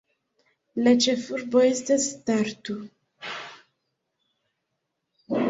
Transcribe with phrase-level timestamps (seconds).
[0.85, 2.79] La ĉefurbo estas Tartu.